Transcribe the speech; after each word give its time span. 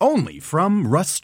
Only 0.00 0.40
from 0.40 0.86
Rust 0.86 1.14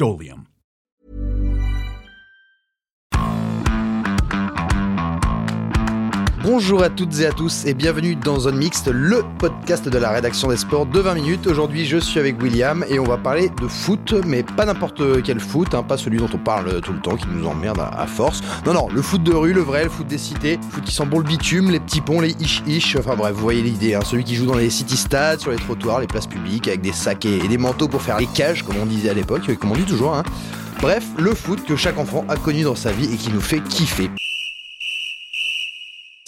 Bonjour 6.43 6.83
à 6.83 6.91
toutes 6.91 7.21
et 7.21 7.27
à 7.27 7.31
tous 7.31 7.67
et 7.67 7.75
bienvenue 7.75 8.17
dans 8.17 8.41
Zone 8.41 8.57
Mixte, 8.57 8.89
le 8.89 9.23
podcast 9.39 9.89
de 9.89 9.97
la 9.97 10.11
rédaction 10.11 10.49
des 10.49 10.57
sports 10.57 10.87
de 10.87 10.99
20 10.99 11.15
minutes. 11.15 11.47
Aujourd'hui, 11.47 11.87
je 11.87 11.99
suis 11.99 12.19
avec 12.19 12.43
William 12.43 12.85
et 12.89 12.99
on 12.99 13.05
va 13.05 13.17
parler 13.17 13.49
de 13.49 13.69
foot, 13.69 14.13
mais 14.27 14.43
pas 14.43 14.65
n'importe 14.65 15.23
quel 15.23 15.39
foot, 15.39 15.73
hein, 15.73 15.85
pas 15.85 15.97
celui 15.97 16.19
dont 16.19 16.29
on 16.35 16.39
parle 16.39 16.81
tout 16.81 16.93
le 16.93 16.99
temps, 16.99 17.15
qui 17.15 17.29
nous 17.29 17.47
emmerde 17.47 17.79
à, 17.79 18.09
force. 18.09 18.41
Non, 18.67 18.73
non, 18.73 18.89
le 18.93 19.03
foot 19.03 19.23
de 19.23 19.33
rue, 19.33 19.53
le 19.53 19.61
vrai, 19.61 19.85
le 19.85 19.91
foot 19.91 20.09
des 20.09 20.19
cités, 20.19 20.57
le 20.57 20.69
foot 20.69 20.83
qui 20.83 20.93
sent 20.93 21.07
bon 21.07 21.19
le 21.19 21.25
bitume, 21.25 21.71
les 21.71 21.79
petits 21.79 22.01
ponts, 22.01 22.21
les 22.21 22.35
ish-ish, 22.41 22.97
enfin 22.97 23.15
bref, 23.15 23.35
vous 23.35 23.43
voyez 23.43 23.63
l'idée, 23.63 23.95
hein, 23.95 24.01
celui 24.05 24.25
qui 24.25 24.35
joue 24.35 24.47
dans 24.47 24.57
les 24.57 24.69
city 24.69 24.97
stades, 24.97 25.39
sur 25.39 25.53
les 25.53 25.59
trottoirs, 25.59 26.01
les 26.01 26.09
places 26.09 26.27
publiques, 26.27 26.67
avec 26.67 26.81
des 26.81 26.93
sacs 26.93 27.25
et, 27.25 27.47
des 27.47 27.59
manteaux 27.59 27.87
pour 27.87 28.03
faire 28.03 28.19
les 28.19 28.27
cages, 28.27 28.65
comme 28.65 28.79
on 28.83 28.87
disait 28.87 29.11
à 29.11 29.15
l'époque, 29.15 29.43
comme 29.61 29.71
on 29.71 29.77
dit 29.77 29.85
toujours. 29.85 30.17
Hein. 30.17 30.25
Bref, 30.81 31.05
le 31.19 31.37
foot 31.37 31.65
que 31.65 31.77
chaque 31.77 31.99
enfant 31.99 32.25
a 32.29 32.35
connu 32.35 32.63
dans 32.65 32.75
sa 32.75 32.91
vie 32.91 33.15
et 33.15 33.17
qui 33.17 33.31
nous 33.31 33.41
fait 33.41 33.61
kiffer. 33.61 34.11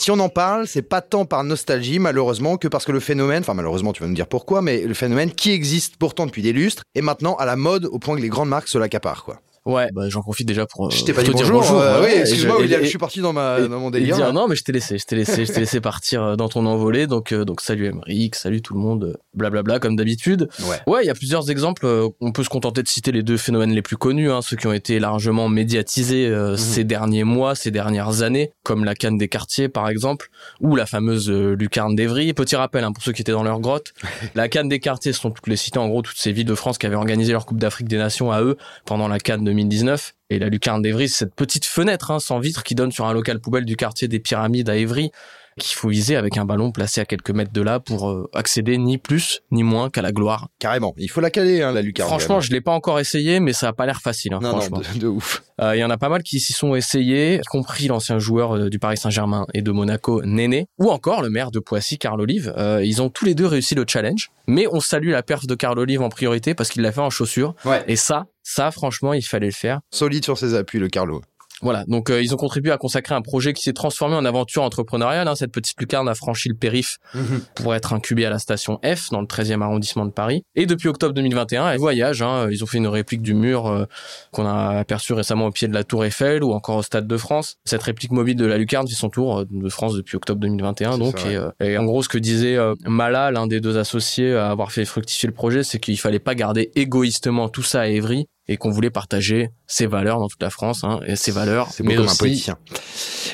Si 0.04 0.10
on 0.10 0.20
en 0.20 0.28
parle, 0.28 0.66
c'est 0.66 0.82
pas 0.82 1.00
tant 1.00 1.24
par 1.24 1.44
nostalgie, 1.44 1.98
malheureusement, 1.98 2.58
que 2.58 2.68
parce 2.68 2.84
que 2.84 2.92
le 2.92 3.00
phénomène, 3.00 3.40
enfin 3.40 3.54
malheureusement 3.54 3.94
tu 3.94 4.02
vas 4.02 4.06
nous 4.06 4.14
dire 4.14 4.26
pourquoi, 4.26 4.60
mais 4.60 4.82
le 4.82 4.92
phénomène 4.92 5.32
qui 5.32 5.52
existe 5.52 5.96
pourtant 5.96 6.26
depuis 6.26 6.42
des 6.42 6.52
lustres 6.52 6.82
est 6.94 7.00
maintenant 7.00 7.36
à 7.36 7.46
la 7.46 7.56
mode 7.56 7.86
au 7.86 7.98
point 7.98 8.14
que 8.14 8.20
les 8.20 8.28
grandes 8.28 8.50
marques 8.50 8.68
se 8.68 8.76
l'accaparent, 8.76 9.24
quoi. 9.24 9.40
Ouais, 9.66 9.88
bah, 9.92 10.10
j'en 10.10 10.20
profite 10.20 10.46
déjà 10.46 10.66
pour. 10.66 10.90
je 10.90 11.04
t'ai 11.04 11.14
pas 11.14 11.22
dit 11.22 11.30
bonjour. 11.30 11.60
bonjour 11.60 11.80
euh, 11.80 12.02
oui, 12.04 12.10
excuse-moi, 12.20 12.58
je, 12.60 12.82
je 12.82 12.84
suis 12.84 12.98
parti 12.98 13.20
dans, 13.20 13.32
ma, 13.32 13.62
dans 13.62 13.80
mon 13.80 13.90
délire. 13.90 14.14
Dire, 14.14 14.32
non, 14.34 14.46
mais 14.46 14.56
je 14.56 14.62
t'ai 14.62 14.72
laissé, 14.72 14.98
je 14.98 15.06
t'ai 15.06 15.16
laissé, 15.16 15.46
je 15.46 15.52
t'ai 15.52 15.60
laissé 15.60 15.80
partir 15.80 16.22
euh, 16.22 16.36
dans 16.36 16.50
ton 16.50 16.66
envolée. 16.66 17.06
Donc, 17.06 17.32
euh, 17.32 17.46
donc 17.46 17.62
salut 17.62 17.86
Emeric, 17.86 18.34
salut 18.34 18.60
tout 18.60 18.74
le 18.74 18.80
monde, 18.80 19.16
blablabla 19.32 19.62
bla, 19.62 19.72
bla, 19.74 19.80
comme 19.80 19.96
d'habitude. 19.96 20.50
Ouais. 20.68 20.80
Ouais, 20.86 21.04
il 21.04 21.06
y 21.06 21.10
a 21.10 21.14
plusieurs 21.14 21.50
exemples. 21.50 21.86
On 22.20 22.32
peut 22.32 22.44
se 22.44 22.50
contenter 22.50 22.82
de 22.82 22.88
citer 22.88 23.10
les 23.10 23.22
deux 23.22 23.38
phénomènes 23.38 23.72
les 23.72 23.80
plus 23.80 23.96
connus, 23.96 24.30
hein, 24.30 24.42
ceux 24.42 24.56
qui 24.56 24.66
ont 24.66 24.72
été 24.74 24.98
largement 24.98 25.48
médiatisés 25.48 26.28
mhm. 26.28 26.58
ces 26.58 26.84
derniers 26.84 27.24
mois, 27.24 27.54
ces 27.54 27.70
dernières 27.70 28.20
années, 28.20 28.52
comme 28.64 28.84
la 28.84 28.94
canne 28.94 29.16
des 29.16 29.28
quartiers 29.28 29.70
par 29.70 29.88
exemple, 29.88 30.28
ou 30.60 30.76
la 30.76 30.84
fameuse 30.84 31.30
lucarne 31.30 31.96
d'Evry. 31.96 32.34
Petit 32.34 32.56
rappel 32.56 32.84
hein, 32.84 32.92
pour 32.92 33.02
ceux 33.02 33.12
qui 33.12 33.22
étaient 33.22 33.32
dans 33.32 33.42
leur 33.42 33.60
grotte, 33.60 33.94
la 34.34 34.48
canne 34.48 34.68
des 34.68 34.80
quartiers 34.80 35.14
sont 35.14 35.30
toutes 35.30 35.46
les 35.46 35.56
cités, 35.56 35.78
en 35.78 35.88
gros 35.88 36.02
toutes 36.02 36.18
ces 36.18 36.32
villes 36.32 36.44
de 36.44 36.54
France 36.54 36.76
qui 36.76 36.84
avaient 36.84 36.96
organisé 36.96 37.32
leur 37.32 37.46
Coupe 37.46 37.58
d'Afrique 37.58 37.88
des 37.88 37.96
Nations 37.96 38.30
à 38.30 38.42
eux 38.42 38.58
pendant 38.84 39.08
la 39.08 39.18
canne 39.18 39.53
2019 39.54 40.14
et 40.30 40.38
la 40.38 40.48
lucarne 40.48 40.82
d'Evry, 40.82 41.08
c'est 41.08 41.18
cette 41.18 41.34
petite 41.34 41.64
fenêtre 41.64 42.10
hein, 42.10 42.18
sans 42.18 42.40
vitre 42.40 42.62
qui 42.64 42.74
donne 42.74 42.92
sur 42.92 43.06
un 43.06 43.12
local 43.12 43.40
poubelle 43.40 43.64
du 43.64 43.76
quartier 43.76 44.08
des 44.08 44.18
Pyramides 44.18 44.68
à 44.68 44.76
Évry 44.76 45.10
qu'il 45.58 45.76
faut 45.76 45.88
viser 45.88 46.16
avec 46.16 46.36
un 46.36 46.44
ballon 46.44 46.72
placé 46.72 47.00
à 47.00 47.04
quelques 47.04 47.30
mètres 47.30 47.52
de 47.52 47.60
là 47.60 47.80
pour 47.80 48.10
euh, 48.10 48.28
accéder 48.32 48.78
ni 48.78 48.98
plus 48.98 49.42
ni 49.50 49.62
moins 49.62 49.90
qu'à 49.90 50.02
la 50.02 50.12
gloire. 50.12 50.48
Carrément, 50.58 50.94
il 50.96 51.10
faut 51.10 51.20
la 51.20 51.30
caler 51.30 51.62
hein, 51.62 51.72
la 51.72 51.82
lucarne. 51.82 52.08
Franchement, 52.08 52.40
je 52.40 52.50
l'ai 52.50 52.60
pas 52.60 52.72
encore 52.72 53.00
essayé, 53.00 53.40
mais 53.40 53.52
ça 53.52 53.68
a 53.68 53.72
pas 53.72 53.86
l'air 53.86 54.00
facile. 54.00 54.34
Hein, 54.34 54.40
non, 54.42 54.50
franchement. 54.50 54.82
Non, 54.94 54.98
de, 54.98 55.06
ouf. 55.06 55.42
Euh, 55.60 55.76
il 55.76 55.78
y 55.78 55.84
en 55.84 55.90
a 55.90 55.96
pas 55.96 56.08
mal 56.08 56.22
qui 56.22 56.40
s'y 56.40 56.52
sont 56.52 56.74
essayés, 56.74 57.36
y 57.36 57.40
compris 57.42 57.86
l'ancien 57.88 58.18
joueur 58.18 58.56
euh, 58.56 58.70
du 58.70 58.78
Paris 58.78 58.96
Saint-Germain 58.96 59.46
et 59.54 59.62
de 59.62 59.70
Monaco, 59.70 60.22
Néné, 60.22 60.66
ou 60.78 60.90
encore 60.90 61.22
le 61.22 61.30
maire 61.30 61.50
de 61.50 61.60
Poissy, 61.60 61.98
Carl 61.98 62.20
Olive. 62.20 62.54
ils 62.82 63.02
ont 63.02 63.08
tous 63.08 63.24
les 63.24 63.34
deux 63.34 63.46
réussi 63.46 63.74
le 63.74 63.84
challenge, 63.86 64.30
mais 64.46 64.66
on 64.70 64.80
salue 64.80 65.10
la 65.10 65.22
perf 65.22 65.46
de 65.46 65.54
Carl 65.54 65.78
Olive 65.78 66.02
en 66.02 66.08
priorité 66.08 66.54
parce 66.54 66.70
qu'il 66.70 66.82
l'a 66.82 66.92
fait 66.92 67.00
en 67.00 67.10
chaussures. 67.10 67.54
Ouais. 67.64 67.84
Et 67.86 67.96
ça, 67.96 68.26
ça, 68.42 68.70
franchement, 68.70 69.12
il 69.14 69.22
fallait 69.22 69.46
le 69.46 69.52
faire. 69.52 69.80
Solide 69.90 70.24
sur 70.24 70.38
ses 70.38 70.54
appuis, 70.54 70.78
le 70.78 70.88
Carlo. 70.88 71.22
Voilà, 71.64 71.84
donc 71.88 72.10
euh, 72.10 72.22
ils 72.22 72.34
ont 72.34 72.36
contribué 72.36 72.70
à 72.72 72.76
consacrer 72.76 73.14
un 73.14 73.22
projet 73.22 73.54
qui 73.54 73.62
s'est 73.62 73.72
transformé 73.72 74.14
en 74.14 74.26
aventure 74.26 74.62
entrepreneuriale. 74.62 75.26
Hein. 75.26 75.34
Cette 75.34 75.50
petite 75.50 75.80
lucarne 75.80 76.06
a 76.10 76.14
franchi 76.14 76.50
le 76.50 76.54
périph 76.54 76.98
mhm. 77.14 77.40
pour 77.54 77.74
être 77.74 77.94
incubée 77.94 78.26
à 78.26 78.30
la 78.30 78.38
station 78.38 78.78
F 78.84 79.08
dans 79.10 79.22
le 79.22 79.26
13e 79.26 79.62
arrondissement 79.62 80.04
de 80.04 80.10
Paris. 80.10 80.44
Et 80.56 80.66
depuis 80.66 80.88
octobre 80.88 81.14
2021, 81.14 81.70
elle 81.70 81.78
voyage. 81.78 82.20
Hein. 82.20 82.48
Ils 82.50 82.62
ont 82.62 82.66
fait 82.66 82.76
une 82.76 82.86
réplique 82.86 83.22
du 83.22 83.32
mur 83.32 83.66
euh, 83.66 83.86
qu'on 84.30 84.44
a 84.44 84.78
aperçu 84.78 85.14
récemment 85.14 85.46
au 85.46 85.52
pied 85.52 85.66
de 85.66 85.72
la 85.72 85.84
Tour 85.84 86.04
Eiffel 86.04 86.44
ou 86.44 86.52
encore 86.52 86.76
au 86.76 86.82
Stade 86.82 87.06
de 87.06 87.16
France. 87.16 87.56
Cette 87.64 87.82
réplique 87.82 88.12
mobile 88.12 88.36
de 88.36 88.44
la 88.44 88.58
lucarne 88.58 88.86
fait 88.86 88.94
son 88.94 89.08
tour 89.08 89.38
euh, 89.38 89.44
de 89.50 89.68
France 89.70 89.94
depuis 89.94 90.16
octobre 90.16 90.40
2021. 90.40 90.98
Donc, 90.98 91.24
et, 91.60 91.78
en 91.78 91.84
gros, 91.84 92.02
ce 92.02 92.10
que 92.10 92.18
disait 92.18 92.58
Mala, 92.84 93.30
l'un 93.30 93.46
des 93.46 93.62
deux 93.62 93.78
associés 93.78 94.34
à 94.34 94.50
avoir 94.50 94.70
fait 94.70 94.84
fructifier 94.84 95.28
le 95.28 95.34
projet, 95.34 95.62
c'est 95.62 95.78
qu'il 95.78 95.98
fallait 95.98 96.18
pas 96.18 96.34
garder 96.34 96.70
égoïstement 96.74 97.48
tout 97.48 97.62
ça 97.62 97.80
à 97.80 97.86
Évry 97.86 98.26
et 98.48 98.56
qu'on 98.56 98.70
voulait 98.70 98.90
partager 98.90 99.50
ses 99.66 99.86
valeurs 99.86 100.18
dans 100.18 100.28
toute 100.28 100.42
la 100.42 100.50
France 100.50 100.84
hein, 100.84 101.00
et 101.06 101.16
ses 101.16 101.32
valeurs 101.32 101.70
c'est 101.70 101.84
mais 101.84 101.96
comme 101.96 102.08
un 102.08 102.14
politicien. 102.14 102.58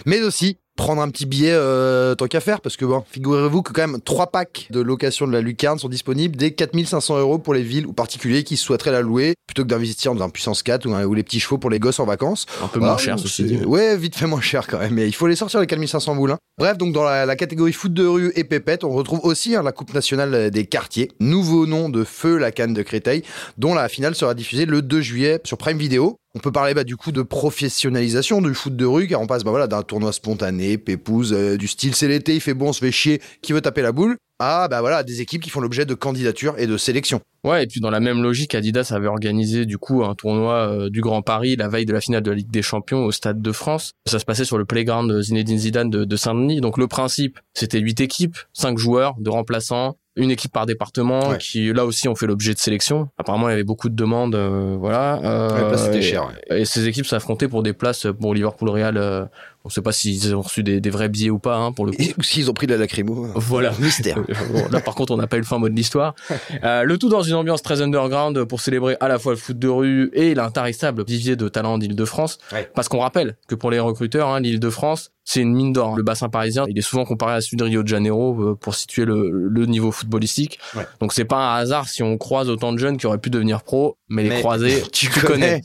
Mais 0.06 0.22
aussi 0.22 0.58
prendre 0.76 1.02
un 1.02 1.10
petit 1.10 1.26
billet 1.26 1.52
euh, 1.52 2.14
tant 2.14 2.26
qu'à 2.26 2.40
faire 2.40 2.60
parce 2.60 2.76
que 2.76 2.84
bon, 2.84 3.04
figurez-vous 3.10 3.62
que 3.62 3.72
quand 3.72 3.86
même 3.86 4.00
trois 4.00 4.28
packs 4.28 4.66
de 4.70 4.80
location 4.80 5.26
de 5.26 5.32
la 5.32 5.40
lucarne 5.40 5.78
sont 5.78 5.88
disponibles 5.88 6.36
dès 6.36 6.52
4500 6.52 7.18
euros 7.18 7.38
pour 7.38 7.54
les 7.54 7.62
villes 7.62 7.86
ou 7.86 7.92
particuliers 7.92 8.44
qui 8.44 8.56
souhaiteraient 8.56 8.92
la 8.92 9.02
louer 9.02 9.34
plutôt 9.46 9.62
que 9.64 9.68
d'investir 9.68 10.14
dans 10.14 10.24
un 10.24 10.30
puissance 10.30 10.62
4 10.62 10.86
ou, 10.86 11.14
les 11.14 11.22
petits 11.22 11.40
chevaux 11.40 11.58
pour 11.58 11.70
les 11.70 11.78
gosses 11.78 12.00
en 12.00 12.06
vacances. 12.06 12.46
Un 12.62 12.68
peu 12.68 12.80
moins 12.80 12.96
cher 12.96 13.18
ceci 13.18 13.44
dit. 13.44 13.56
Ouais, 13.64 13.96
vite 13.96 14.16
fait 14.16 14.26
moins 14.26 14.40
cher 14.40 14.66
quand 14.66 14.78
même, 14.78 14.94
mais 14.94 15.08
il 15.08 15.12
faut 15.12 15.26
les 15.26 15.36
sortir 15.36 15.60
les 15.60 15.66
4500 15.66 16.14
boules. 16.14 16.32
Hein. 16.32 16.38
Bref, 16.58 16.78
donc 16.78 16.92
dans 16.92 17.04
la, 17.04 17.36
catégorie 17.36 17.72
foot 17.72 17.92
de 17.92 18.06
rue 18.06 18.32
et 18.36 18.44
pépette, 18.44 18.84
on 18.84 18.90
retrouve 18.90 19.20
aussi 19.22 19.56
hein, 19.56 19.62
la 19.62 19.72
Coupe 19.72 19.92
nationale 19.92 20.50
des 20.50 20.66
quartiers, 20.66 21.10
nouveau 21.20 21.66
nom 21.66 21.88
de 21.88 22.04
Feu 22.04 22.36
la 22.36 22.52
canne 22.52 22.74
de 22.74 22.82
Créteil, 22.82 23.22
dont 23.58 23.74
la 23.74 23.88
finale 23.88 24.14
sera 24.14 24.34
diffusée 24.34 24.66
le 24.66 24.82
2 24.82 25.00
juillet 25.00 25.40
sur 25.44 25.58
Prime 25.58 25.78
Video. 25.78 26.19
On 26.36 26.38
peut 26.38 26.52
parler 26.52 26.74
bah, 26.74 26.84
du 26.84 26.96
coup 26.96 27.10
de 27.10 27.22
professionnalisation 27.22 28.40
du 28.40 28.54
foot 28.54 28.76
de 28.76 28.84
rue, 28.84 29.08
car 29.08 29.20
on 29.20 29.26
passe 29.26 29.42
bah, 29.42 29.50
voilà, 29.50 29.66
d'un 29.66 29.82
tournoi 29.82 30.12
spontané, 30.12 30.78
pépouze, 30.78 31.32
euh, 31.32 31.56
du 31.56 31.66
style 31.66 31.96
c'est 31.96 32.06
l'été, 32.06 32.36
il 32.36 32.40
fait 32.40 32.54
bon, 32.54 32.68
on 32.68 32.72
se 32.72 32.78
fait 32.78 32.92
chier, 32.92 33.20
qui 33.42 33.52
veut 33.52 33.60
taper 33.60 33.82
la 33.82 33.90
boule, 33.90 34.16
à 34.38 34.68
bah, 34.68 34.80
voilà, 34.80 35.02
des 35.02 35.20
équipes 35.20 35.42
qui 35.42 35.50
font 35.50 35.60
l'objet 35.60 35.86
de 35.86 35.94
candidatures 35.94 36.54
et 36.56 36.68
de 36.68 36.76
sélections. 36.76 37.20
Ouais, 37.42 37.64
et 37.64 37.66
puis 37.66 37.80
dans 37.80 37.90
la 37.90 37.98
même 37.98 38.22
logique, 38.22 38.54
Adidas 38.54 38.92
avait 38.94 39.08
organisé 39.08 39.66
du 39.66 39.76
coup 39.76 40.04
un 40.04 40.14
tournoi 40.14 40.54
euh, 40.68 40.88
du 40.88 41.00
Grand 41.00 41.22
Paris 41.22 41.56
la 41.56 41.66
veille 41.66 41.86
de 41.86 41.92
la 41.92 42.00
finale 42.00 42.22
de 42.22 42.30
la 42.30 42.36
Ligue 42.36 42.50
des 42.50 42.62
Champions 42.62 43.04
au 43.04 43.10
Stade 43.10 43.42
de 43.42 43.52
France. 43.52 43.92
Ça 44.06 44.20
se 44.20 44.24
passait 44.24 44.44
sur 44.44 44.56
le 44.56 44.64
playground 44.64 45.20
Zinedine 45.20 45.58
Zidane 45.58 45.90
de, 45.90 46.04
de 46.04 46.16
Saint-Denis. 46.16 46.60
Donc 46.60 46.78
le 46.78 46.86
principe, 46.86 47.40
c'était 47.54 47.80
huit 47.80 48.00
équipes, 48.00 48.36
cinq 48.52 48.78
joueurs, 48.78 49.16
de 49.18 49.30
remplaçants, 49.30 49.96
une 50.20 50.30
équipe 50.30 50.52
par 50.52 50.66
département 50.66 51.34
qui 51.38 51.72
là 51.72 51.84
aussi 51.84 52.08
ont 52.08 52.14
fait 52.14 52.26
l'objet 52.26 52.54
de 52.54 52.58
sélection. 52.58 53.08
Apparemment, 53.18 53.48
il 53.48 53.52
y 53.52 53.54
avait 53.54 53.64
beaucoup 53.64 53.88
de 53.88 53.94
demandes, 53.94 54.34
euh, 54.34 54.76
voilà. 54.78 55.20
Euh, 55.24 55.76
c'était 55.76 56.02
cher. 56.02 56.32
Et 56.48 56.64
ces 56.64 56.86
équipes 56.86 57.06
s'affrontaient 57.06 57.48
pour 57.48 57.62
des 57.62 57.72
places 57.72 58.06
pour 58.20 58.34
Liverpool 58.34 58.68
Real. 58.70 59.28
Euh, 59.60 59.64
on 59.64 59.68
ne 59.68 59.72
sait 59.72 59.82
pas 59.82 59.92
s'ils 59.92 60.34
ont 60.34 60.40
reçu 60.40 60.62
des, 60.62 60.90
vrais 60.90 61.08
billets 61.08 61.30
ou 61.30 61.38
pas, 61.38 61.56
hein, 61.56 61.72
pour 61.72 61.86
le 61.86 61.92
coup. 61.92 62.02
Ou 62.18 62.22
s'ils 62.22 62.50
ont 62.50 62.54
pris 62.54 62.66
de 62.66 62.72
la 62.72 62.78
lacrymo. 62.78 63.28
Voilà. 63.34 63.72
Mystère. 63.78 64.18
là, 64.70 64.80
par 64.80 64.94
contre, 64.94 65.12
on 65.12 65.16
n'a 65.16 65.26
pas 65.26 65.36
eu 65.36 65.40
le 65.40 65.46
fin 65.46 65.58
mot 65.58 65.68
de 65.68 65.74
l'histoire. 65.74 66.14
le 66.62 66.96
tout 66.96 67.08
dans 67.08 67.22
une 67.22 67.34
ambiance 67.34 67.62
très 67.62 67.82
underground 67.82 68.44
pour 68.44 68.60
célébrer 68.60 68.96
à 69.00 69.08
la 69.08 69.18
fois 69.18 69.32
le 69.32 69.38
foot 69.38 69.58
de 69.58 69.68
rue 69.68 70.10
et 70.14 70.34
l'intarissable 70.34 71.04
vivier 71.04 71.36
de 71.36 71.48
talents 71.48 71.78
d'Île-de-France. 71.78 72.38
Parce 72.74 72.88
qu'on 72.88 73.00
rappelle 73.00 73.36
que 73.48 73.54
pour 73.54 73.70
les 73.70 73.80
recruteurs, 73.80 74.28
hein, 74.28 74.40
l'Île-de-France, 74.40 75.12
c'est 75.32 75.42
une 75.42 75.54
mine 75.54 75.72
d'or. 75.72 75.96
Le 75.96 76.02
bassin 76.02 76.28
parisien, 76.28 76.64
il 76.68 76.76
est 76.76 76.82
souvent 76.82 77.04
comparé 77.04 77.34
à 77.34 77.40
celui 77.40 77.56
de 77.56 77.62
Rio 77.62 77.84
de 77.84 77.88
Janeiro 77.88 78.36
euh, 78.40 78.54
pour 78.56 78.74
situer 78.74 79.04
le, 79.04 79.66
niveau 79.66 79.92
footballistique. 79.92 80.58
Donc 81.00 81.12
c'est 81.12 81.24
pas 81.24 81.36
un 81.36 81.56
hasard 81.56 81.88
si 81.88 82.02
on 82.02 82.18
croise 82.18 82.48
autant 82.48 82.72
de 82.72 82.78
jeunes 82.78 82.96
qui 82.96 83.06
auraient 83.06 83.18
pu 83.18 83.30
devenir 83.30 83.62
pro, 83.62 83.96
mais, 84.08 84.24
les 84.24 84.40
croiser, 84.40 84.82
tu, 84.92 85.08
connais. 85.08 85.60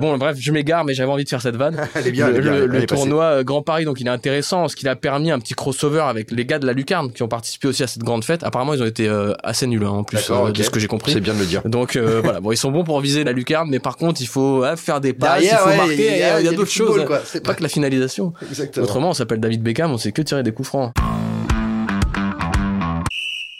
Bon, 0.00 0.18
bref, 0.18 0.36
je 0.38 0.52
m'égare, 0.52 0.84
mais 0.84 0.92
j'avais 0.92 1.10
envie 1.10 1.24
de 1.24 1.28
faire 1.28 1.40
cette 1.40 1.56
vanne. 1.56 1.88
le, 1.94 2.84
tournoi 2.84 3.35
euh, 3.36 3.44
Grand 3.44 3.62
Paris, 3.62 3.84
donc 3.84 4.00
il 4.00 4.06
est 4.06 4.10
intéressant, 4.10 4.68
ce 4.68 4.76
qu'il 4.76 4.88
a 4.88 4.96
permis 4.96 5.30
un 5.30 5.38
petit 5.38 5.54
crossover 5.54 6.04
avec 6.08 6.30
les 6.30 6.44
gars 6.44 6.58
de 6.58 6.66
la 6.66 6.72
Lucarne 6.72 7.12
qui 7.12 7.22
ont 7.22 7.28
participé 7.28 7.68
aussi 7.68 7.82
à 7.82 7.86
cette 7.86 8.02
grande 8.02 8.24
fête. 8.24 8.42
Apparemment, 8.42 8.74
ils 8.74 8.82
ont 8.82 8.86
été 8.86 9.08
euh, 9.08 9.32
assez 9.42 9.66
nuls 9.66 9.84
hein, 9.84 9.90
en 9.90 10.04
plus 10.04 10.18
de 10.18 10.62
ce 10.62 10.70
que 10.70 10.80
j'ai 10.80 10.88
compris. 10.88 11.12
C'est 11.12 11.20
bien 11.20 11.34
de 11.34 11.40
le 11.40 11.46
dire. 11.46 11.62
Donc 11.64 11.96
voilà, 12.22 12.40
bon, 12.40 12.52
ils 12.52 12.56
sont 12.56 12.70
bons 12.70 12.84
pour 12.84 13.00
viser 13.00 13.24
la 13.24 13.32
Lucarne, 13.32 13.68
mais 13.70 13.78
par 13.78 13.96
contre, 13.96 14.20
il 14.20 14.28
faut 14.28 14.64
faire 14.76 15.00
des 15.00 15.12
passes, 15.12 15.44
il 15.44 15.50
faut 15.50 15.76
marquer. 15.76 16.12
Il 16.40 16.44
y 16.44 16.48
a, 16.48 16.52
d'autres 16.52 16.70
choses. 16.70 17.04
C'est 17.24 17.42
pas 17.42 17.54
que 17.54 17.62
la 17.62 17.68
finalisation. 17.68 18.32
Exactement 18.48 19.06
on 19.10 19.14
s'appelle 19.14 19.40
David 19.40 19.62
Beckham, 19.62 19.92
on 19.92 19.98
sait 19.98 20.12
que 20.12 20.22
tirer 20.22 20.42
des 20.42 20.52
coups 20.52 20.68
francs. 20.68 20.92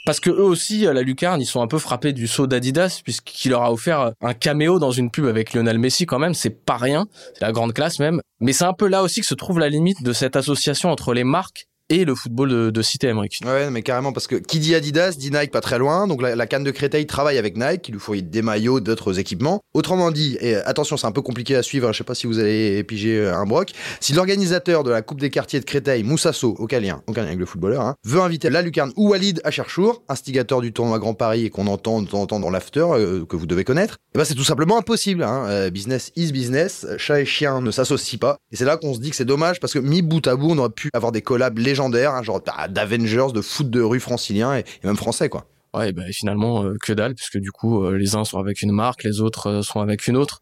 Parce 0.07 0.21
que 0.21 0.29
eux 0.29 0.41
aussi, 0.41 0.83
la 0.83 1.01
lucarne, 1.01 1.41
ils 1.41 1.45
sont 1.45 1.61
un 1.61 1.67
peu 1.67 1.79
frappés 1.79 2.13
du 2.13 2.27
saut 2.27 2.47
d'Adidas, 2.47 3.01
puisqu'il 3.03 3.49
leur 3.49 3.63
a 3.63 3.73
offert 3.73 4.13
un 4.21 4.33
caméo 4.33 4.79
dans 4.79 4.91
une 4.91 5.11
pub 5.11 5.25
avec 5.25 5.51
Lionel 5.51 5.79
Messi 5.79 6.05
quand 6.05 6.17
même, 6.17 6.33
c'est 6.33 6.63
pas 6.63 6.77
rien, 6.77 7.07
c'est 7.33 7.41
la 7.41 7.51
grande 7.51 7.73
classe 7.73 7.99
même. 7.99 8.21
Mais 8.39 8.53
c'est 8.53 8.63
un 8.63 8.71
peu 8.71 8.87
là 8.87 9.03
aussi 9.03 9.19
que 9.19 9.27
se 9.27 9.33
trouve 9.33 9.59
la 9.59 9.67
limite 9.67 10.03
de 10.03 10.13
cette 10.13 10.37
association 10.37 10.91
entre 10.91 11.13
les 11.13 11.25
marques 11.25 11.66
et 11.89 12.05
le 12.05 12.15
football 12.15 12.71
de, 12.71 12.81
cité 12.81 13.09
américaine. 13.09 13.47
Ouais, 13.47 13.69
mais 13.69 13.81
carrément, 13.81 14.13
parce 14.13 14.27
que 14.27 14.35
qui 14.35 14.59
dit 14.59 14.75
Adidas 14.75 15.15
dit 15.17 15.31
Nike 15.31 15.51
pas 15.51 15.61
très 15.61 15.77
loin. 15.77 16.07
Donc 16.07 16.21
la, 16.21 16.47
canne 16.47 16.63
de 16.63 16.71
Créteil 16.71 17.05
travaille 17.05 17.37
avec 17.37 17.57
Nike, 17.57 17.81
qui 17.81 17.91
lui 17.91 17.99
fournit 17.99 18.23
des 18.23 18.41
maillots, 18.41 18.79
d'autres 18.79 19.19
équipements. 19.19 19.61
Autrement 19.73 20.11
dit, 20.11 20.37
et 20.39 20.55
attention, 20.55 20.97
c'est 20.97 21.07
un 21.07 21.11
peu 21.11 21.21
compliqué 21.21 21.55
à 21.55 21.63
suivre, 21.63 21.91
je 21.91 21.97
sais 21.97 22.03
pas 22.03 22.15
si 22.15 22.27
vous 22.27 22.39
allez 22.39 22.83
piger 22.83 23.17
euh, 23.17 23.35
un 23.35 23.45
broc. 23.45 23.71
Si 23.99 24.13
l'organisateur 24.13 24.83
de 24.83 24.91
la 24.91 25.01
Coupe 25.01 25.19
des 25.19 25.29
quartiers 25.29 25.59
de 25.59 25.65
Créteil, 25.65 26.03
Moussasso, 26.03 26.55
aucun 26.59 26.79
lien, 26.79 27.01
aucun 27.07 27.21
lien 27.21 27.27
avec 27.27 27.39
le 27.39 27.45
footballeur, 27.45 27.81
hein, 27.81 27.95
veut 28.05 28.21
inviter 28.21 28.49
la 28.49 28.61
Lucarne 28.61 28.91
ou 28.95 29.09
Walid 29.09 29.41
à 29.43 29.51
Cherchour, 29.51 30.03
instigateur 30.09 30.61
du 30.61 30.73
tournoi 30.73 30.99
Grand 30.99 31.13
Paris 31.13 31.45
et 31.45 31.49
qu'on 31.49 31.67
entend 31.67 32.01
de 32.01 32.07
temps 32.07 32.21
en 32.21 32.27
temps 32.27 32.39
dans 32.39 32.49
l'after, 32.49 32.85
euh, 32.91 33.25
que 33.25 33.35
vous 33.35 33.45
devez 33.45 33.63
connaître, 33.63 33.95
et 33.95 34.09
eh 34.15 34.17
ben 34.19 34.25
c'est 34.25 34.35
tout 34.35 34.43
simplement 34.43 34.77
impossible. 34.77 35.23
Hein. 35.23 35.45
Euh, 35.47 35.69
business 35.69 36.11
is 36.15 36.31
business, 36.31 36.87
chat 36.97 37.21
et 37.21 37.25
chien 37.25 37.61
ne 37.61 37.71
s'associent 37.71 38.17
pas. 38.17 38.37
Et 38.51 38.55
c'est 38.55 38.65
là 38.65 38.77
qu'on 38.77 38.93
se 38.93 38.99
dit 38.99 39.09
que 39.09 39.15
c'est 39.15 39.25
dommage 39.25 39.59
parce 39.59 39.73
que 39.73 39.79
mis 39.79 40.01
bout 40.01 40.25
à 40.27 40.35
bout, 40.35 40.51
on 40.51 40.57
aurait 40.57 40.69
pu 40.69 40.89
avoir 40.93 41.11
des 41.11 41.21
collabs 41.21 41.57
légendaires, 41.57 41.76
hein, 41.79 42.23
genre 42.23 42.41
d'Avengers, 42.69 43.27
de 43.33 43.41
foot 43.41 43.69
de 43.69 43.81
rue 43.81 43.99
francilien 43.99 44.57
et, 44.57 44.65
même 44.83 44.97
français, 44.97 45.29
quoi. 45.29 45.45
Ouais, 45.73 45.91
bah, 45.91 46.03
finalement, 46.11 46.63
euh, 46.63 46.75
que 46.81 46.93
dalle, 46.93 47.13
puisque 47.13 47.37
du 47.37 47.51
coup, 47.51 47.83
euh, 47.83 47.97
les 47.97 48.15
uns 48.15 48.23
sont 48.23 48.39
avec 48.39 48.61
une 48.61 48.71
marque, 48.71 49.03
les 49.03 49.21
autres 49.21 49.47
euh, 49.47 49.61
sont 49.61 49.79
avec 49.79 50.07
une 50.07 50.17
autre. 50.17 50.41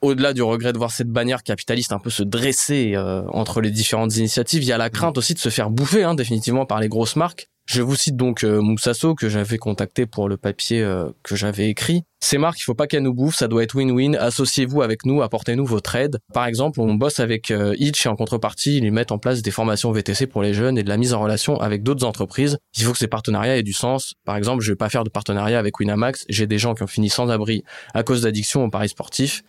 Au-delà 0.00 0.32
du 0.32 0.42
regret 0.42 0.72
de 0.72 0.78
voir 0.78 0.90
cette 0.90 1.10
bannière 1.10 1.42
capitaliste 1.42 1.92
un 1.92 1.98
peu 1.98 2.10
se 2.10 2.22
dresser 2.22 2.96
entre 3.28 3.60
les 3.60 3.70
différentes 3.70 4.16
initiatives, 4.16 4.64
il 4.64 4.66
y 4.66 4.72
a 4.72 4.78
la 4.78 4.90
crainte 4.90 5.16
aussi 5.16 5.32
de 5.32 5.38
se 5.38 5.48
faire 5.48 5.70
bouffer, 5.70 6.02
hein, 6.02 6.14
définitivement, 6.14 6.66
par 6.66 6.80
les 6.80 6.88
grosses 6.88 7.14
marques. 7.14 7.50
Je 7.66 7.82
vous 7.82 7.94
cite 7.94 8.16
donc 8.16 8.42
Moussasso, 8.42 9.14
que 9.14 9.28
j'avais 9.28 9.58
contacté 9.58 10.06
pour 10.06 10.28
le 10.28 10.36
papier 10.36 10.84
que 11.22 11.36
j'avais 11.36 11.68
écrit. 11.68 12.02
Ces 12.22 12.38
marques, 12.38 12.60
il 12.60 12.62
faut 12.62 12.74
pas 12.74 12.86
qu'elles 12.86 13.02
nous 13.02 13.12
bouffent, 13.12 13.34
ça 13.34 13.48
doit 13.48 13.64
être 13.64 13.74
win-win. 13.74 14.14
Associez-vous 14.14 14.80
avec 14.80 15.04
nous, 15.04 15.22
apportez-nous 15.22 15.66
votre 15.66 15.96
aide. 15.96 16.20
Par 16.32 16.46
exemple, 16.46 16.80
on 16.80 16.94
bosse 16.94 17.18
avec 17.18 17.50
euh, 17.50 17.74
Itch 17.78 18.06
et 18.06 18.08
en 18.08 18.14
contrepartie, 18.14 18.76
ils 18.76 18.92
mettent 18.92 19.10
en 19.10 19.18
place 19.18 19.42
des 19.42 19.50
formations 19.50 19.90
VTC 19.90 20.28
pour 20.28 20.40
les 20.40 20.54
jeunes 20.54 20.78
et 20.78 20.84
de 20.84 20.88
la 20.88 20.96
mise 20.98 21.14
en 21.14 21.20
relation 21.20 21.60
avec 21.60 21.82
d'autres 21.82 22.06
entreprises. 22.06 22.58
Il 22.78 22.84
faut 22.84 22.92
que 22.92 22.98
ces 22.98 23.08
partenariats 23.08 23.56
aient 23.56 23.64
du 23.64 23.72
sens. 23.72 24.14
Par 24.24 24.36
exemple, 24.36 24.62
je 24.62 24.70
vais 24.70 24.76
pas 24.76 24.88
faire 24.88 25.02
de 25.02 25.10
partenariat 25.10 25.58
avec 25.58 25.80
Winamax. 25.80 26.24
J'ai 26.28 26.46
des 26.46 26.58
gens 26.58 26.74
qui 26.74 26.84
ont 26.84 26.86
fini 26.86 27.08
sans 27.08 27.28
abri 27.28 27.64
à 27.92 28.04
cause 28.04 28.22
d'addiction 28.22 28.62
au 28.62 28.70
paris 28.70 28.88
sportif. 28.88 29.42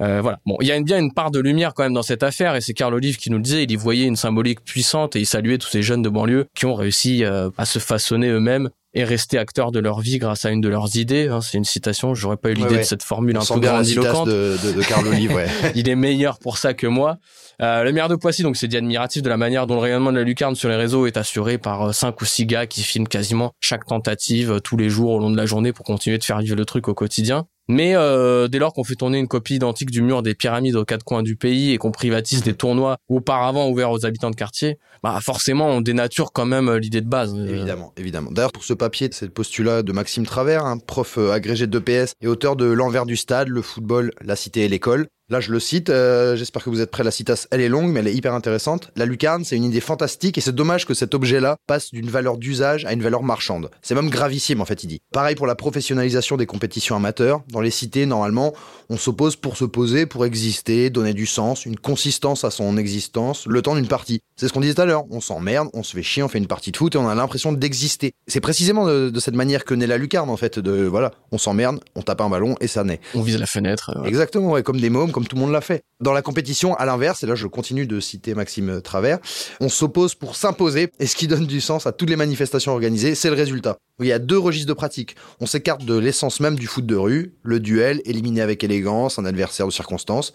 Euh, 0.00 0.22
voilà. 0.22 0.40
Bon, 0.46 0.56
il 0.62 0.66
y 0.66 0.72
a 0.72 0.80
bien 0.80 0.98
une 0.98 1.12
part 1.12 1.30
de 1.30 1.40
lumière 1.40 1.74
quand 1.74 1.82
même 1.82 1.92
dans 1.92 2.02
cette 2.02 2.22
affaire 2.22 2.56
et 2.56 2.62
c'est 2.62 2.72
Carl 2.72 2.94
Olive 2.94 3.18
qui 3.18 3.30
nous 3.30 3.36
le 3.36 3.42
disait. 3.42 3.64
Il 3.64 3.70
y 3.70 3.76
voyait 3.76 4.06
une 4.06 4.16
symbolique 4.16 4.64
puissante 4.64 5.14
et 5.14 5.20
il 5.20 5.26
saluait 5.26 5.58
tous 5.58 5.68
ces 5.68 5.82
jeunes 5.82 6.00
de 6.00 6.08
banlieue 6.08 6.46
qui 6.54 6.64
ont 6.64 6.74
réussi 6.74 7.22
euh, 7.22 7.50
à 7.58 7.66
se 7.66 7.78
façonner 7.78 8.28
eux-mêmes 8.28 8.70
et 8.94 9.04
rester 9.04 9.38
acteurs 9.38 9.72
de 9.72 9.80
leur 9.80 10.00
vie 10.00 10.18
grâce 10.18 10.44
à 10.44 10.50
une 10.50 10.60
de 10.60 10.68
leurs 10.68 10.96
idées. 10.96 11.28
Hein, 11.28 11.40
c'est 11.40 11.58
une 11.58 11.64
citation. 11.64 12.14
J'aurais 12.14 12.36
pas 12.36 12.50
eu 12.50 12.54
l'idée 12.54 12.78
de 12.78 12.82
cette 12.82 13.02
formule 13.02 13.36
un 13.36 13.40
peu 13.40 13.60
grandiloquente. 13.60 14.28
De, 14.28 14.56
de, 14.64 14.72
de 14.72 14.82
Carl 14.82 15.06
Olive, 15.06 15.36
Il 15.74 15.88
est 15.88 15.96
meilleur 15.96 16.38
pour 16.38 16.58
ça 16.58 16.74
que 16.74 16.86
moi. 16.86 17.18
Euh, 17.62 17.84
le 17.84 17.92
maire 17.92 18.08
de 18.08 18.16
Poissy, 18.16 18.42
donc 18.42 18.56
c'est 18.56 18.68
dit 18.68 18.76
admiratif 18.76 19.22
de 19.22 19.28
la 19.28 19.36
manière 19.36 19.66
dont 19.66 19.74
le 19.74 19.80
rayonnement 19.80 20.10
de 20.10 20.18
la 20.18 20.24
lucarne 20.24 20.54
sur 20.54 20.68
les 20.68 20.76
réseaux 20.76 21.06
est 21.06 21.16
assuré 21.16 21.58
par 21.58 21.82
euh, 21.82 21.92
cinq 21.92 22.20
ou 22.20 22.24
six 22.24 22.46
gars 22.46 22.66
qui 22.66 22.82
filment 22.82 23.06
quasiment 23.06 23.52
chaque 23.60 23.86
tentative 23.86 24.52
euh, 24.52 24.58
tous 24.58 24.76
les 24.76 24.88
jours 24.88 25.12
au 25.12 25.18
long 25.18 25.30
de 25.30 25.36
la 25.36 25.46
journée 25.46 25.72
pour 25.72 25.84
continuer 25.84 26.18
de 26.18 26.24
faire 26.24 26.40
vivre 26.40 26.56
le 26.56 26.64
truc 26.64 26.88
au 26.88 26.94
quotidien. 26.94 27.46
Mais 27.68 27.94
euh, 27.96 28.46
dès 28.48 28.58
lors 28.58 28.72
qu'on 28.72 28.84
fait 28.84 28.94
tourner 28.94 29.18
une 29.18 29.28
copie 29.28 29.54
identique 29.56 29.90
du 29.90 30.02
mur 30.02 30.22
des 30.22 30.34
pyramides 30.34 30.76
aux 30.76 30.84
quatre 30.84 31.04
coins 31.04 31.22
du 31.22 31.36
pays 31.36 31.72
et 31.72 31.78
qu'on 31.78 31.92
privatise 31.92 32.42
des 32.42 32.54
tournois 32.54 32.98
auparavant 33.08 33.68
ouverts 33.70 33.90
aux 33.90 34.04
habitants 34.04 34.30
de 34.30 34.36
quartier, 34.36 34.78
bah 35.02 35.18
forcément 35.22 35.68
on 35.68 35.80
dénature 35.80 36.32
quand 36.32 36.46
même 36.46 36.68
euh, 36.68 36.78
l'idée 36.78 37.00
de 37.00 37.08
base. 37.08 37.34
Euh. 37.34 37.46
Évidemment, 37.46 37.92
évidemment. 37.96 38.30
D'ailleurs 38.30 38.52
pour 38.52 38.64
ce 38.64 38.74
papier, 38.74 39.08
c'est 39.12 39.24
le 39.24 39.32
postulat 39.32 39.82
de 39.82 39.92
Maxime 39.92 40.26
Travers, 40.26 40.66
un 40.66 40.78
prof 40.78 41.16
agrégé 41.18 41.66
de 41.66 41.78
PS 41.78 42.14
et 42.20 42.26
auteur 42.26 42.56
de 42.56 42.66
L'envers 42.66 43.06
du 43.06 43.16
stade, 43.16 43.48
le 43.48 43.62
football, 43.62 44.12
la 44.20 44.36
cité 44.36 44.64
et 44.64 44.68
l'école. 44.68 45.06
Là, 45.30 45.40
je 45.40 45.50
le 45.52 45.58
cite. 45.58 45.88
Euh, 45.88 46.36
j'espère 46.36 46.62
que 46.62 46.68
vous 46.68 46.82
êtes 46.82 46.90
prêts. 46.90 47.02
La 47.02 47.10
citation, 47.10 47.48
elle 47.50 47.62
est 47.62 47.70
longue, 47.70 47.90
mais 47.90 48.00
elle 48.00 48.08
est 48.08 48.14
hyper 48.14 48.34
intéressante. 48.34 48.90
La 48.94 49.06
lucarne, 49.06 49.42
c'est 49.42 49.56
une 49.56 49.64
idée 49.64 49.80
fantastique 49.80 50.36
et 50.36 50.42
c'est 50.42 50.54
dommage 50.54 50.84
que 50.84 50.92
cet 50.92 51.14
objet-là 51.14 51.56
passe 51.66 51.92
d'une 51.92 52.10
valeur 52.10 52.36
d'usage 52.36 52.84
à 52.84 52.92
une 52.92 53.02
valeur 53.02 53.22
marchande. 53.22 53.70
C'est 53.80 53.94
même 53.94 54.10
gravissime, 54.10 54.60
en 54.60 54.66
fait, 54.66 54.84
il 54.84 54.88
dit. 54.88 55.00
Pareil 55.12 55.34
pour 55.34 55.46
la 55.46 55.54
professionnalisation 55.54 56.36
des 56.36 56.44
compétitions 56.44 56.94
amateurs. 56.96 57.42
Dans 57.50 57.62
les 57.62 57.70
cités, 57.70 58.04
normalement, 58.04 58.52
on 58.90 58.98
s'oppose 58.98 59.36
pour 59.36 59.56
se 59.56 59.64
poser, 59.64 60.04
pour 60.04 60.26
exister, 60.26 60.90
donner 60.90 61.14
du 61.14 61.24
sens, 61.24 61.64
une 61.64 61.78
consistance 61.78 62.44
à 62.44 62.50
son 62.50 62.76
existence, 62.76 63.46
le 63.46 63.62
temps 63.62 63.76
d'une 63.76 63.88
partie. 63.88 64.20
C'est 64.36 64.48
ce 64.48 64.52
qu'on 64.52 64.60
disait 64.60 64.74
tout 64.74 64.82
à 64.82 64.86
l'heure. 64.86 65.04
On 65.10 65.20
s'emmerde, 65.20 65.68
on 65.72 65.82
se 65.82 65.96
fait 65.96 66.02
chier, 66.02 66.22
on 66.22 66.28
fait 66.28 66.38
une 66.38 66.48
partie 66.48 66.70
de 66.70 66.76
foot 66.76 66.94
et 66.94 66.98
on 66.98 67.08
a 67.08 67.14
l'impression 67.14 67.52
d'exister. 67.52 68.12
C'est 68.26 68.40
précisément 68.40 68.86
de, 68.86 69.20
cette 69.20 69.34
manière 69.34 69.64
que 69.64 69.72
naît 69.72 69.86
la 69.86 69.96
lucarne, 69.96 70.28
en 70.28 70.36
fait. 70.36 70.58
De 70.58 70.84
voilà, 70.84 71.12
on 71.32 71.38
s'emmerde, 71.38 71.80
on 71.94 72.02
tape 72.02 72.20
un 72.20 72.28
ballon 72.28 72.56
et 72.60 72.66
ça 72.66 72.84
naît. 72.84 73.00
On 73.14 73.22
vise 73.22 73.38
la 73.38 73.46
fenêtre. 73.46 73.96
Exactement, 74.04 74.50
ouais, 74.50 74.62
comme 74.62 74.80
des 74.80 74.90
mômes 74.90 75.12
comme 75.14 75.28
tout 75.28 75.36
le 75.36 75.42
monde 75.42 75.52
l'a 75.52 75.60
fait. 75.60 75.84
Dans 76.04 76.12
la 76.12 76.20
compétition, 76.20 76.74
à 76.74 76.84
l'inverse, 76.84 77.22
et 77.22 77.26
là 77.26 77.34
je 77.34 77.46
continue 77.46 77.86
de 77.86 77.98
citer 77.98 78.34
Maxime 78.34 78.82
Travers, 78.82 79.20
on 79.60 79.70
s'oppose 79.70 80.14
pour 80.14 80.36
s'imposer, 80.36 80.90
et 81.00 81.06
ce 81.06 81.16
qui 81.16 81.28
donne 81.28 81.46
du 81.46 81.62
sens 81.62 81.86
à 81.86 81.92
toutes 81.92 82.10
les 82.10 82.16
manifestations 82.16 82.72
organisées, 82.72 83.14
c'est 83.14 83.30
le 83.30 83.36
résultat. 83.36 83.78
Il 84.00 84.06
y 84.06 84.12
a 84.12 84.18
deux 84.18 84.38
registres 84.38 84.66
de 84.66 84.72
pratique. 84.72 85.14
On 85.40 85.46
s'écarte 85.46 85.84
de 85.84 85.96
l'essence 85.96 86.40
même 86.40 86.56
du 86.56 86.66
foot 86.66 86.84
de 86.84 86.96
rue, 86.96 87.34
le 87.44 87.60
duel, 87.60 88.02
éliminé 88.04 88.40
avec 88.40 88.64
élégance, 88.64 89.20
un 89.20 89.24
adversaire 89.24 89.66
de 89.66 89.72
circonstance. 89.72 90.34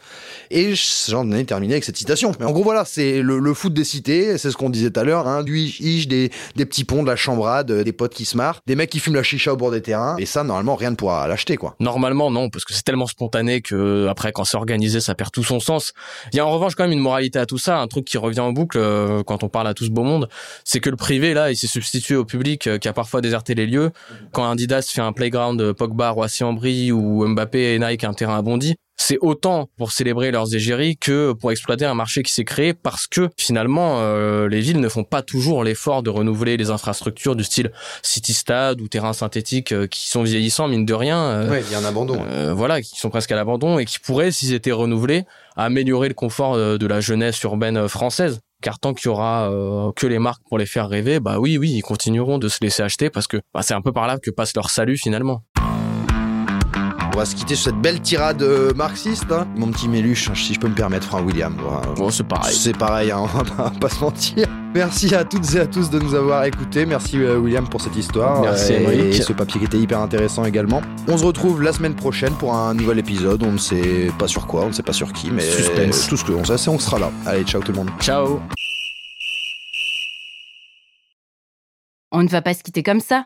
Et 0.49 0.75
j'en 1.09 1.29
ai 1.33 1.43
terminé 1.43 1.73
avec 1.73 1.83
cette 1.83 1.97
citation. 1.97 2.31
Mais 2.39 2.45
en 2.45 2.51
gros, 2.51 2.63
voilà, 2.63 2.85
c'est 2.85 3.21
le, 3.21 3.53
foot 3.53 3.73
des 3.73 3.83
cités, 3.83 4.37
c'est 4.37 4.49
ce 4.49 4.55
qu'on 4.55 4.69
disait 4.69 4.91
tout 4.91 5.01
à 5.01 5.03
l'heure, 5.03 5.27
hein, 5.27 5.43
du 5.43 5.59
ish, 5.59 6.07
des, 6.07 6.31
des 6.55 6.65
petits 6.65 6.85
ponts, 6.85 7.03
de 7.03 7.07
la 7.07 7.17
chambrade, 7.17 7.69
des 7.69 7.91
potes 7.91 8.13
qui 8.13 8.23
se 8.23 8.37
marrent, 8.37 8.61
des 8.65 8.77
mecs 8.77 8.89
qui 8.89 8.99
fument 8.99 9.15
la 9.15 9.23
chicha 9.23 9.51
au 9.51 9.57
bord 9.57 9.71
des 9.71 9.81
terrains. 9.81 10.15
Et 10.19 10.25
ça, 10.25 10.45
normalement, 10.45 10.75
rien 10.75 10.91
ne 10.91 10.95
pourra 10.95 11.27
l'acheter, 11.27 11.57
quoi. 11.57 11.75
Normalement, 11.81 12.31
non, 12.31 12.49
parce 12.49 12.63
que 12.63 12.73
c'est 12.73 12.83
tellement 12.83 13.07
spontané 13.07 13.59
que 13.59 14.07
après, 14.07 14.31
quand 14.31 14.45
c'est 14.45 14.57
organisé, 14.57 15.01
ça 15.01 15.15
perd 15.15 15.31
tout 15.31 15.43
son 15.43 15.58
sens. 15.59 15.93
Il 16.31 16.37
y 16.37 16.39
a 16.39 16.45
en 16.45 16.51
revanche 16.51 16.75
quand 16.75 16.83
même 16.83 16.91
une 16.91 16.99
moralité 16.99 17.39
à 17.39 17.45
tout 17.45 17.57
ça, 17.57 17.79
un 17.79 17.87
truc 17.87 18.05
qui 18.05 18.17
revient 18.17 18.39
en 18.39 18.51
boucle 18.51 18.77
euh, 18.77 19.23
quand 19.23 19.43
on 19.43 19.49
parle 19.49 19.67
à 19.67 19.73
tout 19.73 19.85
ce 19.85 19.91
beau 19.91 20.03
monde, 20.03 20.29
c'est 20.63 20.79
que 20.79 20.89
le 20.89 20.95
privé, 20.95 21.33
là, 21.33 21.51
il 21.51 21.55
s'est 21.55 21.67
substitué 21.67 22.15
au 22.15 22.25
public 22.25 22.67
euh, 22.67 22.77
qui 22.77 22.87
a 22.87 22.93
parfois 22.93 23.21
déserté 23.21 23.55
les 23.55 23.65
lieux. 23.65 23.91
Quand 24.31 24.49
Adidas 24.49 24.91
fait 24.93 25.01
un 25.01 25.13
playground 25.13 25.73
Pogba, 25.73 26.11
Roissy-en-Brie 26.11 26.91
ou 26.91 27.27
Mbappé 27.27 27.75
et 27.75 27.79
Nike 27.79 28.03
un 28.03 28.13
terrain 28.13 28.37
à 28.37 28.41
Bondy, 28.41 28.75
c'est 29.01 29.17
autant 29.21 29.69
pour 29.77 29.93
célébrer 29.93 30.29
leurs 30.29 30.53
égéries 30.53 30.97
que 30.97 31.31
pour 31.31 31.51
exploiter 31.51 31.85
un 31.85 31.93
marché 31.93 32.21
qui 32.21 32.33
s'est 32.33 32.43
créé 32.43 32.73
parce 32.73 33.07
que 33.07 33.29
finalement 33.37 34.01
euh, 34.01 34.49
les 34.49 34.59
villes 34.59 34.81
ne 34.81 34.89
font 34.89 35.05
pas 35.05 35.21
toujours 35.21 35.63
l'effort 35.63 36.03
de 36.03 36.09
renouveler 36.09 36.57
les 36.57 36.69
infrastructures 36.69 37.37
du 37.37 37.45
style 37.45 37.71
city 38.03 38.33
stade 38.33 38.81
ou 38.81 38.89
terrain 38.89 39.13
synthétique 39.13 39.71
euh, 39.71 39.87
qui 39.87 40.09
sont 40.09 40.21
vieillissants 40.23 40.67
mine 40.67 40.85
de 40.85 40.93
rien. 40.93 41.17
Euh, 41.17 41.61
il 41.65 41.71
y 41.71 41.75
a 41.75 41.79
un 41.79 41.85
abandon. 41.85 42.19
voilà, 42.53 42.81
qui 42.81 42.99
sont 42.99 43.09
presque 43.09 43.31
à 43.31 43.35
l'abandon 43.35 43.79
et 43.79 43.85
qui 43.85 43.99
pourraient, 43.99 44.31
s'ils 44.31 44.53
étaient 44.53 44.73
renouvelés, 44.73 45.23
améliorer 45.55 46.09
le 46.09 46.13
confort 46.13 46.57
de 46.57 46.87
la 46.87 46.99
jeunesse 46.99 47.41
urbaine 47.43 47.87
française. 47.87 48.41
Car 48.61 48.77
tant 48.77 48.93
qu'il 48.93 49.05
y 49.05 49.09
aura 49.09 49.49
euh, 49.49 49.91
que 49.95 50.05
les 50.05 50.19
marques 50.19 50.41
pour 50.49 50.57
les 50.57 50.65
faire 50.65 50.89
rêver, 50.89 51.21
bah 51.21 51.39
oui, 51.39 51.57
oui, 51.57 51.71
ils 51.71 51.81
continueront 51.81 52.39
de 52.39 52.49
se 52.49 52.57
laisser 52.61 52.83
acheter 52.83 53.09
parce 53.09 53.25
que 53.25 53.37
bah, 53.53 53.61
c'est 53.61 53.73
un 53.73 53.81
peu 53.81 53.93
par 53.93 54.05
là 54.05 54.17
que 54.19 54.31
passe 54.31 54.53
leur 54.53 54.69
salut 54.69 54.97
finalement. 54.97 55.43
On 57.11 57.17
va 57.17 57.25
se 57.25 57.35
quitter 57.35 57.55
sur 57.55 57.71
cette 57.71 57.81
belle 57.81 57.99
tirade 58.01 58.41
euh, 58.43 58.73
marxiste. 58.75 59.31
Hein. 59.31 59.47
Mon 59.57 59.71
petit 59.71 59.87
Méluche, 59.89 60.31
si 60.35 60.53
je 60.53 60.59
peux 60.59 60.67
me 60.67 60.75
permettre, 60.75 61.07
Franck 61.07 61.25
William. 61.25 61.55
Bon, 61.95 62.09
c'est 62.11 62.23
pareil. 62.23 62.55
C'est 62.55 62.77
pareil, 62.77 63.11
hein, 63.11 63.25
on 63.33 63.61
va 63.63 63.71
pas 63.71 63.89
se 63.89 63.99
mentir. 63.99 64.47
Merci 64.75 65.13
à 65.15 65.25
toutes 65.25 65.55
et 65.55 65.59
à 65.59 65.65
tous 65.65 65.89
de 65.89 65.99
nous 65.99 66.13
avoir 66.13 66.43
écoutés. 66.45 66.85
Merci 66.85 67.17
euh, 67.17 67.37
William 67.37 67.67
pour 67.67 67.81
cette 67.81 67.95
histoire. 67.95 68.41
Merci 68.41 68.73
et, 68.73 69.09
et 69.09 69.21
ce 69.21 69.33
papier 69.33 69.59
qui 69.59 69.65
était 69.65 69.79
hyper 69.79 69.99
intéressant 69.99 70.45
également. 70.45 70.81
On 71.07 71.17
se 71.17 71.25
retrouve 71.25 71.61
la 71.63 71.73
semaine 71.73 71.95
prochaine 71.95 72.33
pour 72.33 72.55
un 72.55 72.75
nouvel 72.75 72.99
épisode. 72.99 73.41
On 73.43 73.53
ne 73.53 73.57
sait 73.57 74.11
pas 74.19 74.27
sur 74.27 74.45
quoi, 74.45 74.65
on 74.65 74.67
ne 74.67 74.73
sait 74.73 74.83
pas 74.83 74.93
sur 74.93 75.11
qui, 75.11 75.31
mais 75.31 75.43
tout 76.07 76.15
ce 76.17 76.23
que 76.23 76.31
l'on 76.31 76.45
sait, 76.45 76.57
c'est 76.57 76.69
on 76.69 76.79
sera 76.79 76.99
là. 76.99 77.11
Allez, 77.25 77.43
ciao 77.43 77.61
tout 77.61 77.71
le 77.71 77.79
monde. 77.79 77.89
Ciao. 77.99 78.39
On 82.11 82.23
ne 82.23 82.29
va 82.29 82.41
pas 82.41 82.53
se 82.53 82.63
quitter 82.63 82.83
comme 82.83 83.01
ça. 83.01 83.25